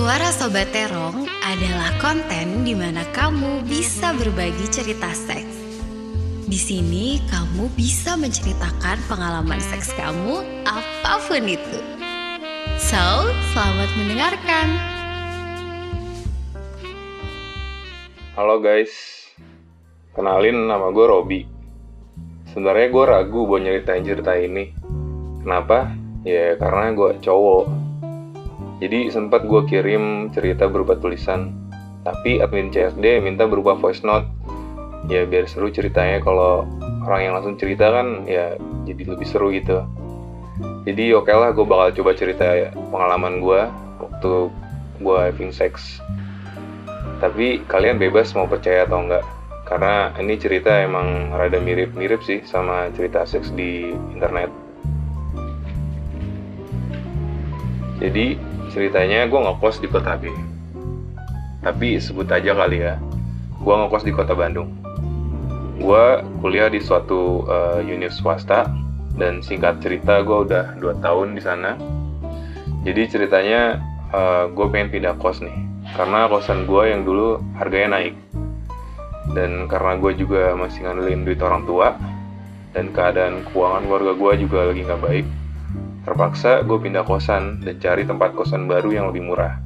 [0.00, 5.60] Suara Sobat Terong adalah konten di mana kamu bisa berbagi cerita seks.
[6.48, 11.84] Di sini kamu bisa menceritakan pengalaman seks kamu apa pun itu.
[12.80, 14.66] So, selamat mendengarkan.
[18.40, 18.96] Halo guys,
[20.16, 21.40] kenalin nama gue Robi.
[22.56, 24.72] Sebenarnya gue ragu buat nyeritain cerita ini.
[25.44, 25.92] Kenapa?
[26.24, 27.79] Ya karena gue cowok
[28.80, 31.52] jadi sempat gue kirim cerita berupa tulisan,
[32.00, 34.24] tapi admin CSD minta berupa voice note.
[35.08, 36.64] Ya biar seru ceritanya kalau
[37.04, 38.56] orang yang langsung cerita kan ya
[38.88, 39.84] jadi lebih seru gitu.
[40.88, 43.60] Jadi oke okay lah gue bakal coba cerita pengalaman gue
[44.00, 44.32] waktu
[45.04, 46.00] gue having sex.
[47.20, 49.24] Tapi kalian bebas mau percaya atau enggak.
[49.68, 54.48] Karena ini cerita emang rada mirip-mirip sih sama cerita seks di internet.
[58.00, 60.30] Jadi ceritanya gue ngekos di kota B.
[61.60, 62.96] Tapi sebut aja kali ya
[63.60, 64.72] gue ngekos di kota Bandung.
[65.76, 68.70] Gue kuliah di suatu uh, univ swasta
[69.20, 71.76] dan singkat cerita gue udah 2 tahun di sana.
[72.80, 73.76] Jadi ceritanya
[74.08, 75.52] uh, eh, gue pengen pindah kos nih
[75.92, 78.16] karena kosan gue yang dulu harganya naik.
[79.36, 82.00] Dan karena gue juga masih ngandelin duit orang tua
[82.72, 85.26] dan keadaan keuangan keluarga gue juga lagi nggak baik
[86.00, 89.60] Terpaksa gue pindah kosan dan cari tempat kosan baru yang lebih murah.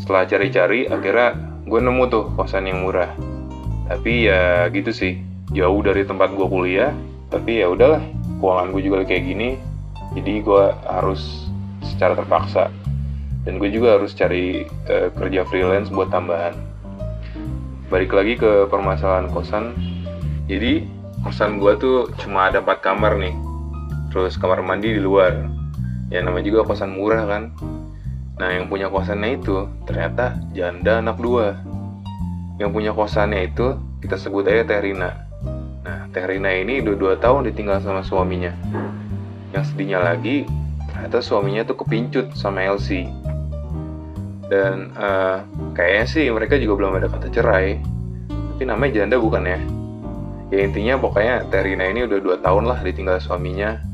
[0.00, 1.36] Setelah cari-cari, akhirnya
[1.68, 3.12] gue nemu tuh kosan yang murah.
[3.84, 5.20] Tapi ya gitu sih,
[5.52, 6.96] jauh dari tempat gue kuliah.
[7.28, 8.00] Tapi ya udahlah,
[8.40, 9.60] keuangan gue juga kayak gini,
[10.16, 11.52] jadi gue harus
[11.84, 12.72] secara terpaksa.
[13.44, 16.56] Dan gue juga harus cari uh, kerja freelance buat tambahan.
[17.92, 19.76] Balik lagi ke permasalahan kosan.
[20.48, 20.88] Jadi
[21.20, 23.49] kosan gue tuh cuma ada 4 kamar nih
[24.10, 25.46] terus kamar mandi di luar.
[26.10, 27.54] Ya namanya juga kosan murah kan?
[28.36, 31.62] Nah yang punya kosannya itu ternyata janda anak dua.
[32.58, 35.10] Yang punya kosannya itu kita sebut aja Teh Rina.
[35.86, 38.50] Nah Teh Rina ini udah dua tahun ditinggal sama suaminya.
[39.54, 40.50] Yang sedihnya lagi
[40.90, 43.06] ternyata suaminya tuh kepincut sama Elsie.
[44.50, 45.46] Dan uh,
[45.78, 47.78] kayaknya sih mereka juga belum ada kata cerai.
[48.26, 49.60] Tapi namanya janda bukan ya?
[50.50, 53.89] Ya intinya pokoknya Terina ini udah dua tahun lah ditinggal suaminya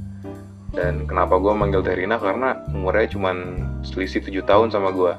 [0.76, 2.20] dan kenapa gue manggil Terina?
[2.20, 3.32] Karena umurnya cuma
[3.80, 5.16] selisih 7 tahun sama gue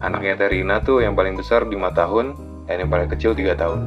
[0.00, 2.26] anaknya Terina tuh yang paling besar 5 tahun
[2.64, 3.80] dan yang paling kecil 3 tahun.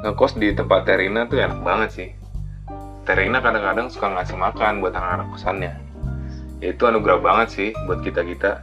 [0.00, 2.10] Ngekos di tempat Terina tuh enak banget sih.
[3.02, 5.72] Terina kadang-kadang suka ngasih makan buat anak-anak kosannya.
[6.58, 8.62] Ya, itu anugerah banget sih buat kita-kita.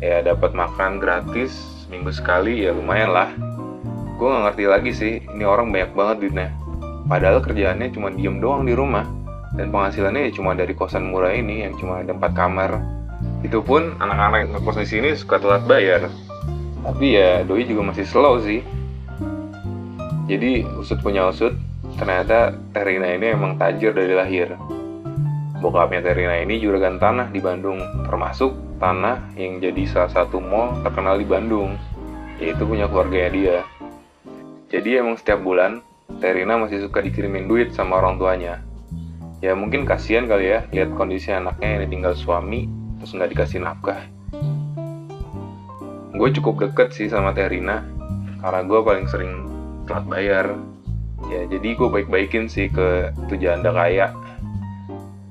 [0.00, 3.28] Ya dapat makan gratis minggu sekali ya lumayan lah.
[4.16, 6.48] Gue gak ngerti lagi sih ini orang banyak banget duitnya
[7.06, 9.06] Padahal kerjaannya cuma diem doang di rumah
[9.54, 12.82] dan penghasilannya ya cuma dari kosan murah ini yang cuma ada empat kamar.
[13.46, 16.10] Itu pun anak-anak yang ngekos di sini suka telat bayar.
[16.82, 18.60] Tapi ya doi juga masih slow sih.
[20.26, 21.54] Jadi usut punya usut,
[21.94, 24.58] ternyata Terina ini emang tajir dari lahir.
[25.62, 28.52] Bokapnya Terina ini juragan tanah di Bandung, termasuk
[28.82, 31.78] tanah yang jadi salah satu mall terkenal di Bandung,
[32.42, 33.58] yaitu punya keluarganya dia.
[34.66, 35.78] Jadi emang setiap bulan
[36.16, 38.64] Terina masih suka dikirimin duit sama orang tuanya.
[39.44, 44.00] Ya mungkin kasihan kali ya lihat kondisi anaknya yang ditinggal suami terus nggak dikasih nafkah.
[46.16, 47.84] Gue cukup deket sih sama Terina
[48.40, 49.32] karena gue paling sering
[49.84, 50.46] telat bayar.
[51.28, 54.16] Ya jadi gue baik-baikin sih ke tuh janda kaya.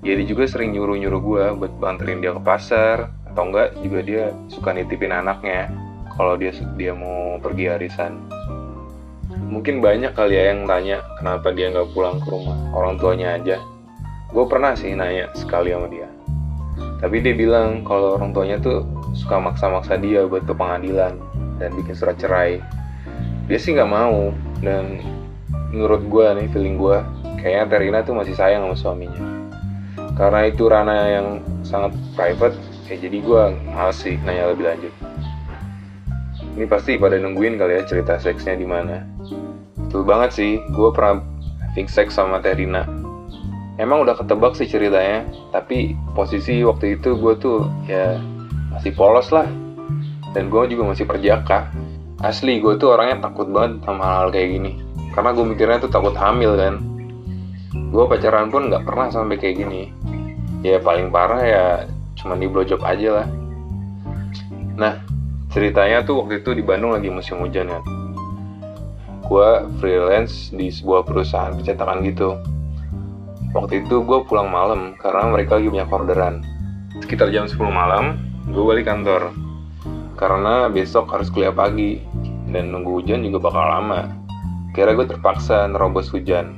[0.06, 4.70] Ya juga sering nyuruh-nyuruh gue buat banterin dia ke pasar atau enggak juga dia suka
[4.72, 5.68] nitipin anaknya
[6.14, 8.22] kalau dia dia mau pergi arisan
[9.46, 12.58] mungkin banyak kali ya yang tanya kenapa dia nggak pulang ke rumah?
[12.74, 13.62] Orang tuanya aja.
[14.34, 16.10] Gue pernah sih nanya sekali sama dia.
[17.00, 18.84] Tapi dia bilang kalau orang tuanya tuh
[19.14, 21.22] suka maksa-maksa dia buat ke pengadilan
[21.62, 22.60] dan bikin surat cerai.
[23.46, 24.34] Dia sih nggak mau.
[24.66, 25.00] Dan
[25.70, 26.98] menurut gue nih feeling gue
[27.38, 29.22] kayaknya Terina tuh masih sayang sama suaminya.
[30.18, 31.28] Karena itu ranah yang
[31.62, 32.58] sangat private
[32.90, 34.94] ya jadi gue males sih nanya lebih lanjut.
[36.56, 39.15] Ini pasti pada nungguin kali ya cerita seksnya di mana
[39.96, 41.24] betul banget sih gue pernah
[41.72, 42.84] fix sex sama Terina.
[43.80, 45.24] Emang udah ketebak sih ceritanya
[45.56, 48.20] tapi posisi waktu itu gue tuh ya
[48.76, 49.48] masih polos lah.
[50.36, 51.72] Dan gue juga masih perjaka.
[52.20, 54.84] Asli gue tuh orangnya takut banget sama hal, -hal kayak gini.
[55.16, 56.76] Karena gue mikirnya tuh takut hamil kan.
[57.72, 59.96] Gue pacaran pun nggak pernah sampai kayak gini.
[60.60, 61.66] Ya paling parah ya
[62.20, 63.28] cuma di blowjob aja lah.
[64.76, 65.00] Nah
[65.56, 68.05] ceritanya tuh waktu itu di Bandung lagi musim hujan kan
[69.26, 69.50] gue
[69.82, 72.38] freelance di sebuah perusahaan percetakan gitu.
[73.58, 76.36] Waktu itu gue pulang malam karena mereka lagi banyak orderan.
[77.02, 79.34] Sekitar jam 10 malam gue balik kantor.
[80.16, 82.00] Karena besok harus kuliah pagi
[82.52, 84.12] dan nunggu hujan juga bakal lama.
[84.78, 86.56] Kira gue terpaksa nerobos hujan.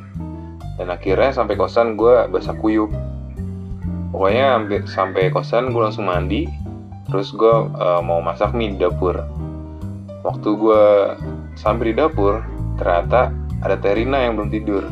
[0.78, 2.92] Dan akhirnya sampai kosan gue basah kuyup.
[4.14, 6.50] Pokoknya sampai kosan gue langsung mandi
[7.08, 9.16] terus gue uh, mau masak mie di dapur.
[10.28, 10.84] Waktu gue
[11.56, 14.84] sampai di dapur ternyata ada Terina yang belum tidur.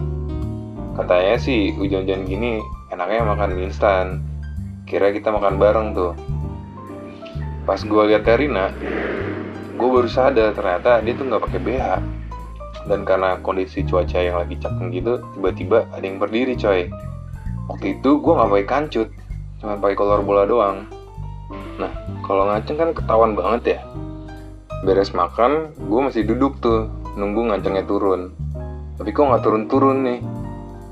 [0.98, 2.60] Katanya sih hujan-hujan gini
[2.92, 4.26] enaknya makan instan.
[4.90, 6.14] Kira kita makan bareng tuh.
[7.66, 8.74] Pas gue liat Terina
[9.76, 11.88] gue baru sadar ternyata dia tuh nggak pakai BH
[12.88, 16.88] dan karena kondisi cuaca yang lagi cakung gitu tiba-tiba ada yang berdiri coy.
[17.68, 19.10] Waktu itu gue nggak pakai kancut
[19.60, 20.88] cuma pakai kolor bola doang.
[21.76, 21.92] Nah
[22.24, 23.80] kalau ngaceng kan ketahuan banget ya.
[24.88, 28.32] Beres makan gue masih duduk tuh nunggu ngacengnya turun
[28.96, 30.20] tapi kok nggak turun-turun nih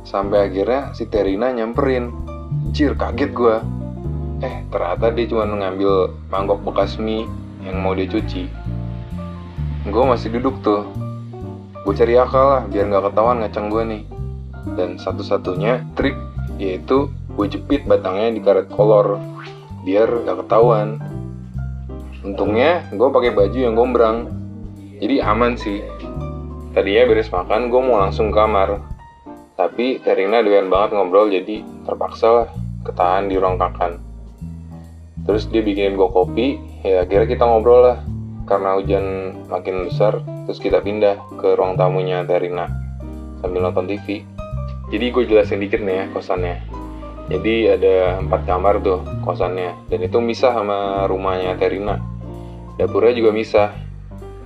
[0.03, 2.11] Sampai akhirnya si Terina nyamperin.
[2.75, 3.55] Jir, kaget gue.
[4.43, 7.23] Eh, ternyata dia cuma ngambil mangkok bekas mie
[7.63, 8.51] yang mau dia cuci.
[9.87, 10.83] Gue masih duduk tuh.
[11.87, 14.03] Gue cari akal lah, biar gak ketahuan ngacang gue nih.
[14.75, 16.15] Dan satu-satunya trik
[16.59, 19.19] yaitu gue jepit batangnya di karet kolor
[19.87, 20.99] biar gak ketahuan.
[22.27, 24.27] Untungnya gue pakai baju yang gombrang,
[24.99, 25.79] jadi aman sih.
[26.73, 28.81] Tadinya beres makan, gue mau langsung kamar,
[29.53, 32.47] tapi Terina doyan banget ngobrol jadi terpaksa lah
[32.81, 34.01] ketahan di ruang kakan.
[35.29, 38.01] Terus dia bikinin gue kopi, ya akhirnya kita ngobrol lah.
[38.49, 42.67] Karena hujan makin besar, terus kita pindah ke ruang tamunya Terina
[43.39, 44.25] sambil nonton TV.
[44.89, 46.57] Jadi gue jelasin dikit nih ya kosannya.
[47.29, 52.01] Jadi ada empat kamar tuh kosannya, dan itu misah sama rumahnya Terina.
[52.81, 53.71] Dapurnya juga misah,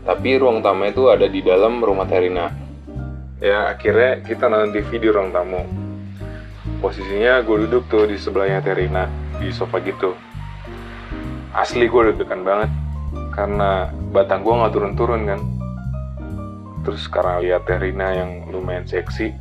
[0.08, 2.48] tapi ruang tamu itu ada di dalam rumah Terina.
[3.44, 5.68] Ya akhirnya kita nonton TV di ruang tamu.
[6.80, 10.16] Posisinya gue duduk tuh di sebelahnya Terina di sofa gitu.
[11.52, 12.72] Asli gue deg-degan banget
[13.36, 15.40] karena batang gue nggak turun-turun kan.
[16.88, 19.36] Terus karena lihat Terina yang lumayan seksi.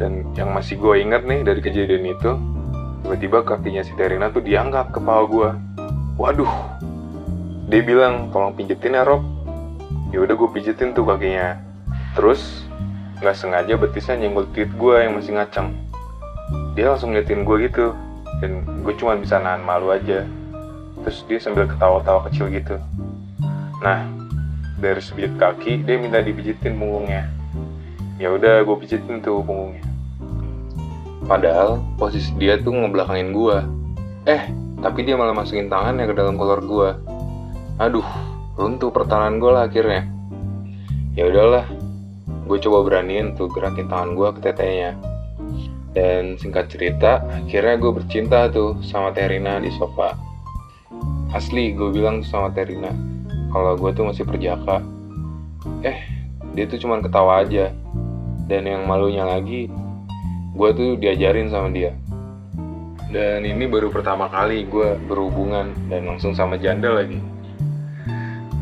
[0.00, 2.32] Dan yang masih gue inget nih dari kejadian itu
[3.04, 5.48] tiba-tiba kakinya si Terina tuh diangkat ke paha gue
[6.16, 6.52] waduh.
[7.68, 9.41] Dia bilang tolong pijetin ya Rob
[10.12, 11.58] ya udah gue pijetin tuh kakinya.
[12.14, 12.68] Terus
[13.24, 15.72] nggak sengaja betisnya nyenggol titit gue yang masih ngaceng.
[16.76, 17.96] Dia langsung ngeliatin gue gitu.
[18.38, 20.28] Dan gue cuma bisa nahan malu aja.
[21.02, 22.76] Terus dia sambil ketawa-tawa kecil gitu.
[23.80, 24.06] Nah
[24.78, 27.26] dari sebijit kaki dia minta dipijitin punggungnya.
[28.20, 29.82] Ya udah gue pijitin tuh punggungnya.
[31.24, 33.82] Padahal posisi dia tuh ngebelakangin gue
[34.26, 34.42] eh
[34.78, 36.90] tapi dia malah masukin tangannya ke dalam kolor gue
[37.78, 38.06] aduh
[38.56, 40.02] runtuh pertahanan gue lah akhirnya.
[41.16, 41.68] Ya udahlah
[42.48, 44.92] gue coba beraniin tuh gerakin tangan gue ke tetenya.
[45.92, 50.16] Dan singkat cerita akhirnya gue bercinta tuh sama Terina di sofa.
[51.32, 52.92] Asli gue bilang tuh sama Terina
[53.52, 54.80] kalau gue tuh masih perjaka.
[55.84, 55.98] Eh
[56.52, 57.72] dia tuh cuman ketawa aja.
[58.48, 59.68] Dan yang malunya lagi
[60.52, 61.92] gue tuh diajarin sama dia.
[63.12, 67.20] Dan ini baru pertama kali gue berhubungan dan langsung sama janda lagi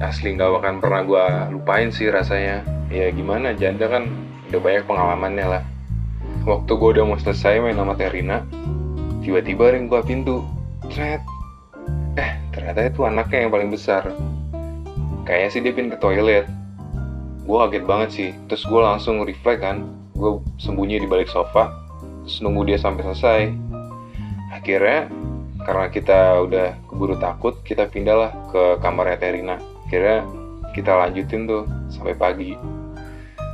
[0.01, 2.65] asli gak akan pernah gue lupain sih rasanya.
[2.89, 3.53] Ya gimana?
[3.55, 4.09] Janda kan
[4.51, 5.63] udah banyak pengalamannya lah.
[6.49, 8.43] Waktu gue udah mau selesai main sama Terina
[9.21, 10.43] tiba-tiba ring gua pintu.
[10.91, 11.23] Tret.
[12.19, 14.11] eh ternyata itu anaknya yang paling besar.
[15.23, 16.47] Kayaknya sih dia pindah ke toilet.
[17.47, 18.31] Gue kaget banget sih.
[18.51, 19.87] Terus gue langsung reflect kan.
[20.19, 21.71] Gue sembunyi di balik sofa.
[22.27, 23.41] Terus nunggu dia sampai selesai.
[24.51, 25.07] Akhirnya
[25.63, 29.61] karena kita udah keburu takut kita pindahlah ke kamarnya Terina
[29.91, 30.23] akhirnya
[30.71, 32.55] kita lanjutin tuh sampai pagi.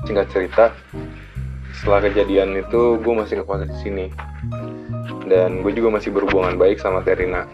[0.05, 0.65] Singkat cerita
[1.73, 4.07] setelah kejadian itu gue masih di sini.
[5.25, 7.49] Dan gue juga masih berhubungan baik sama Terina.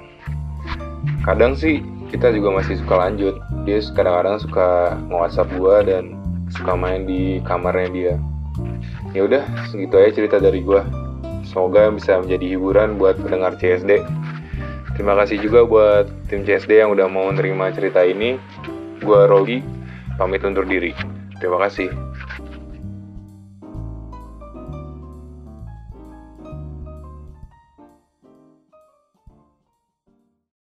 [1.23, 1.79] Kadang sih
[2.11, 3.39] kita juga masih suka lanjut.
[3.63, 6.05] Dia kadang-kadang suka nge-whatsapp gue dan
[6.51, 8.15] suka main di kamarnya dia.
[9.15, 10.83] Ya udah segitu aja cerita dari gue
[11.47, 14.01] semoga bisa menjadi hiburan buat pendengar CSD
[14.97, 18.41] terima kasih juga buat tim CSD yang udah mau menerima cerita ini
[19.03, 19.59] gue Rogi
[20.17, 20.95] pamit undur diri.
[21.43, 21.91] Terima kasih